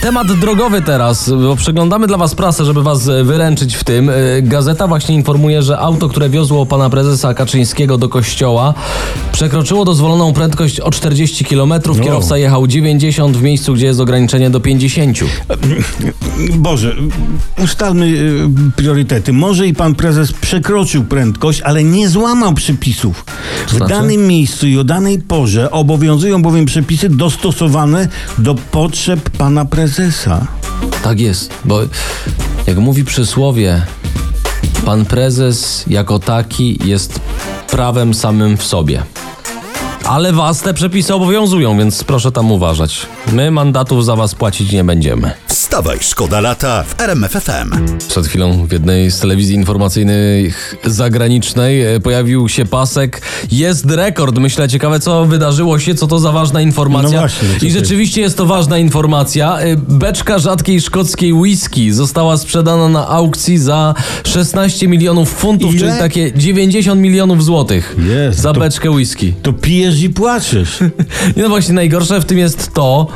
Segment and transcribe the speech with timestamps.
[0.00, 4.10] Temat drogowy teraz, bo przeglądamy dla Was prasę, żeby Was e, wyręczyć w tym.
[4.10, 8.74] E, Gazeta właśnie informuje, że auto, które wiozło pana prezesa Kaczyńskiego do kościoła,
[9.32, 11.68] przekroczyło dozwoloną prędkość o 40 km.
[11.86, 11.94] No.
[11.94, 15.18] Kierowca jechał 90 w miejscu, gdzie jest ograniczenie do 50.
[16.54, 16.96] Boże,
[17.64, 19.32] ustalmy y, priorytety.
[19.32, 23.24] Może i pan prezes przekroczył prędkość, ale nie złamał przepisów.
[23.66, 23.92] W znaczy?
[23.92, 28.08] danym miejscu i o danej porze obowiązują bowiem przepisy dostosowane
[28.38, 30.46] do potrzeb pana prezesa.
[31.02, 31.80] Tak jest, bo
[32.66, 33.82] jak mówi przysłowie,
[34.84, 37.20] pan prezes jako taki jest
[37.70, 39.02] prawem samym w sobie.
[40.04, 43.06] Ale was te przepisy obowiązują, więc proszę tam uważać.
[43.32, 45.30] My mandatów za was płacić nie będziemy.
[45.72, 47.98] Wstawaj, szkoda lata w RMFFM.
[48.08, 53.22] Przed chwilą w jednej z telewizji informacyjnych zagranicznej e, pojawił się pasek.
[53.52, 54.38] Jest rekord.
[54.38, 57.10] Myślę, ciekawe co wydarzyło się, co to za ważna informacja.
[57.10, 59.58] No właśnie, co I rzeczywiście jest to ważna informacja.
[59.58, 63.94] E, Beczka rzadkiej szkockiej whisky została sprzedana na aukcji za
[64.24, 65.80] 16 milionów funtów, Ile?
[65.80, 69.34] czyli takie 90 milionów złotych Jest, za to- beczkę whisky.
[69.42, 70.78] To pijesz i płaczesz.
[71.36, 73.06] No właśnie, najgorsze w tym jest to,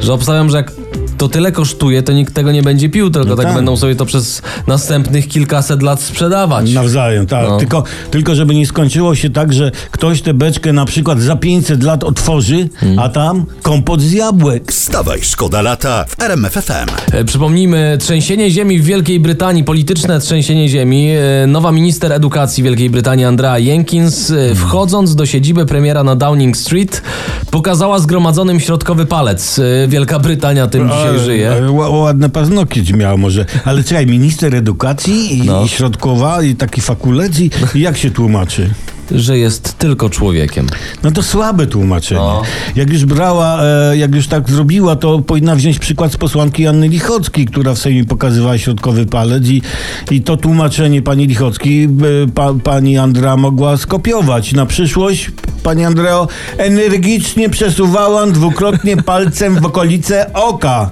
[0.00, 0.81] że obstawiam, że jak
[1.22, 3.54] to tyle kosztuje, to nikt tego nie będzie pił, tylko No tak, tak.
[3.54, 6.72] będą sobie to przez następnych kilkaset lat sprzedawać.
[6.72, 7.48] Nawzajem, tak.
[7.48, 7.58] No.
[7.58, 11.82] Tylko, tylko żeby nie skończyło się tak, że ktoś tę beczkę na przykład za 500
[11.82, 12.98] lat otworzy, Hmm.
[12.98, 14.72] a tam kompot z jabłek.
[14.72, 16.88] Wstawaj, szkoda lata w RMFFM.
[17.12, 21.08] E, Przypomnijmy, trzęsienie ziemi w Wielkiej Brytanii, polityczne trzęsienie ziemi.
[21.42, 26.56] E, Nowa minister edukacji Wielkiej Brytanii, Andrea Jenkins, e, wchodząc do siedziby premiera na Downing
[26.56, 27.02] Street,
[27.50, 29.58] pokazała zgromadzonym środkowy palec.
[29.58, 31.52] E, Wielka Brytania tym dzisiaj Ale- żyje.
[31.90, 33.44] Ładne paznokieć miał może.
[33.64, 35.64] Ale czekaj, minister edukacji i, No.
[35.64, 38.70] i środkowa i taki fakulec i, i jak się tłumaczy?
[39.10, 40.66] Że jest tylko człowiekiem.
[41.02, 42.20] No to słabe tłumaczenie.
[42.20, 42.42] No.
[42.76, 46.88] Jak już brała, e, jak już tak zrobiła, to powinna wziąć przykład z posłanki Anny
[46.88, 49.62] Lichockiej, która w Sejmie pokazywała środkowy palec i,
[50.10, 51.88] i to tłumaczenie pani Lichockiej e,
[52.34, 54.52] pa, pani Andrea mogła skopiować.
[54.52, 55.30] Na przyszłość,
[55.62, 56.28] pani Andreo,
[56.58, 60.90] energicznie przesuwałam dwukrotnie palcem w okolice oka.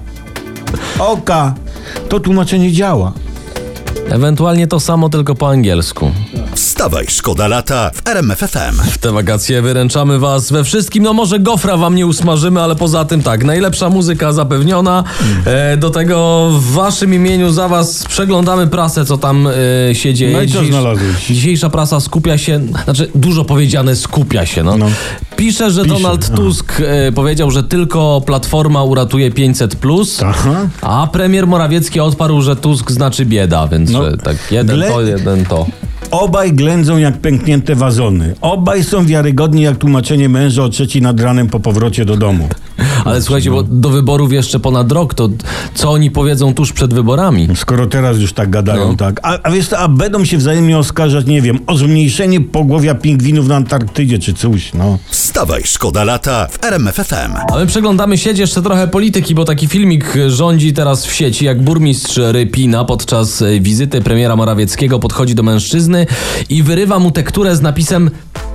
[0.98, 1.54] Oka.
[2.08, 3.12] To tłumaczenie działa.
[4.10, 6.10] Ewentualnie to samo, tylko po angielsku.
[6.80, 8.76] Wstawaj, szkoda lata w RMFFM.
[8.90, 11.02] W te wakacje wyręczamy was we wszystkim.
[11.02, 15.04] No może gofra wam nie usmażymy, ale poza tym tak, najlepsza muzyka zapewniona.
[15.44, 19.48] E, do tego w waszym imieniu za was przeglądamy prasę, co tam
[19.90, 20.32] e, się dzieje.
[20.36, 21.26] No i co znalazłeś?
[21.26, 24.62] Dzisiejsza prasa skupia się, znaczy dużo powiedziane skupia się.
[24.62, 24.76] No.
[24.76, 24.86] No.
[25.36, 26.34] Pisze, że Pisze, Donald.
[26.34, 30.68] Tusk e, powiedział, że tylko Platforma uratuje 500+, plus, Aha.
[30.82, 34.04] a premier Morawiecki odparł, że Tusk znaczy bieda, więc No.
[34.04, 35.66] że tak jeden Gle- to, jeden to.
[36.10, 38.34] Obaj ględzą jak pęknięte wazony.
[38.40, 42.48] Obaj są wiarygodni jak tłumaczenie męża o trzeci nad ranem po powrocie do domu.
[43.04, 45.28] Ale słuchajcie, bo do wyborów jeszcze ponad rok, to
[45.74, 47.48] co oni powiedzą tuż przed wyborami?
[47.54, 48.96] Skoro teraz już tak gadają, No.
[48.96, 49.20] tak.
[49.22, 53.56] A, a wiesz a będą się wzajemnie oskarżać, nie wiem, o zmniejszenie pogłowia pingwinów na
[53.56, 54.98] Antarktydzie czy coś, no.
[55.10, 57.32] Wstawaj, szkoda lata w RMFFM.
[57.52, 61.62] A my przeglądamy sieć jeszcze trochę polityki, bo taki filmik rządzi teraz w sieci, jak
[61.62, 66.06] burmistrz Rypina podczas e, wizyty premiera Morawieckiego podchodzi do mężczyzny
[66.48, 68.10] i wyrywa mu tekturę z napisem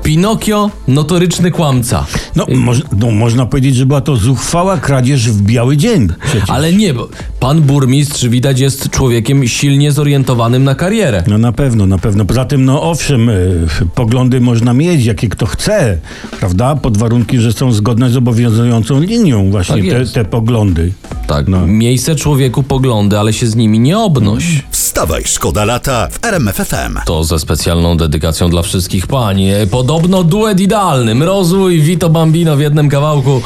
[0.06, 2.06] Pinokio, notoryczny kłamca.
[2.36, 6.08] No, moż, no, można powiedzieć, że była to zuchwała kradzież w biały dzień.
[6.26, 6.50] Przecież.
[6.50, 11.24] Ale nie, bo pan burmistrz widać jest człowiekiem silnie zorientowanym na karierę.
[11.28, 12.26] No na pewno, na pewno.
[12.26, 15.98] Poza tym, no owszem, y, poglądy można mieć, jakie kto chce,
[16.40, 16.76] prawda?
[16.76, 20.94] Pod warunkiem, że są zgodne z obowiązującą linią właśnie Tak te, te poglądy.
[21.28, 21.68] Tak, No.
[21.68, 24.64] miejsce człowieku poglądy, ale się z nimi nie obnoś.
[24.96, 26.98] Wstawaj, szkoda lata w RMFFM.
[27.06, 29.44] To ze specjalną dedykacją dla wszystkich pań.
[29.44, 31.16] E, Podobno duet idealny.
[31.16, 33.42] Mrozu i Vito Bambino w jednym kawałku.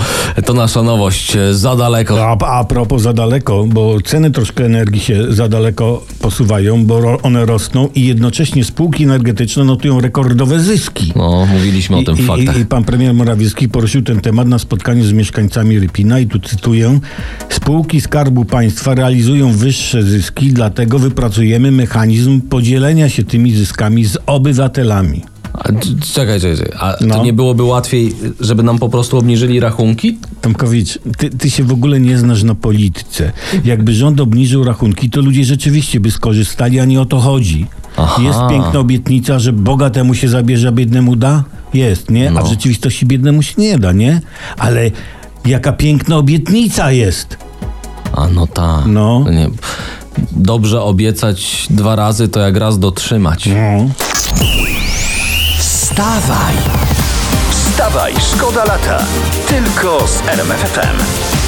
[0.46, 1.36] To nasza nowość.
[1.36, 2.28] E, Za daleko.
[2.28, 7.18] A, a propos za daleko, bo ceny troszkę energii się za daleko posuwają, bo ro,
[7.24, 11.14] one rosną i jednocześnie spółki energetyczne notują rekordowe zyski.
[11.16, 12.58] No, mówiliśmy o I, tym i, faktach.
[12.58, 16.40] I, I pan premier Morawiecki poruszył ten temat na spotkaniu z mieszkańcami Rypina i tu
[16.40, 17.00] cytuję:
[17.50, 21.00] Spółki Skarbu Państwa realizują wyższe zyski, dlatego
[21.40, 25.24] wypracujemy mechanizm podzielenia się tymi zyskami z obywatelami.
[25.54, 25.64] A,
[26.14, 26.74] czekaj, czekaj, czekaj.
[26.80, 27.24] A to No.
[27.24, 30.18] nie byłoby łatwiej, żeby nam po prostu obniżyli rachunki?
[30.42, 33.32] Tomkowicz, ty, ty się w ogóle nie znasz na polityce.
[33.66, 37.66] Jakby rząd obniżył rachunki, to ludzie rzeczywiście by skorzystali, a nie o to chodzi.
[37.98, 38.22] Aha.
[38.22, 41.44] Jest piękna obietnica, że bogatemu się zabierze, a biednemu da?
[41.74, 42.30] Jest, nie?
[42.30, 42.44] A No.
[42.44, 44.22] w rzeczywistości biednemu się nie da, nie?
[44.58, 44.92] Ale
[45.46, 47.38] jaka piękna obietnica jest.
[48.14, 48.86] A no tak.
[48.88, 49.22] No.
[49.26, 49.50] To Nie.
[50.32, 53.46] Dobrze obiecać dwa razy, to jak raz dotrzymać.
[53.46, 53.90] No.
[55.58, 56.56] Wstawaj!
[57.52, 59.06] Wstawaj, szkoda lata.
[59.48, 61.39] Tylko z RMFFM.